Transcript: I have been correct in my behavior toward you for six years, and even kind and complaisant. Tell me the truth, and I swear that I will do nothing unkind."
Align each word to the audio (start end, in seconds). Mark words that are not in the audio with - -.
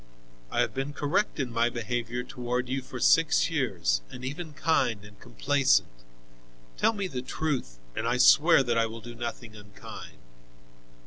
I 0.49 0.61
have 0.61 0.73
been 0.73 0.93
correct 0.93 1.39
in 1.39 1.53
my 1.53 1.69
behavior 1.69 2.23
toward 2.23 2.67
you 2.69 2.81
for 2.81 2.99
six 2.99 3.51
years, 3.51 4.01
and 4.09 4.25
even 4.25 4.53
kind 4.53 5.05
and 5.05 5.19
complaisant. 5.19 5.91
Tell 6.75 6.93
me 6.93 7.07
the 7.07 7.21
truth, 7.21 7.77
and 7.95 8.07
I 8.07 8.17
swear 8.17 8.63
that 8.63 8.79
I 8.79 8.87
will 8.87 9.01
do 9.01 9.13
nothing 9.13 9.55
unkind." 9.55 10.17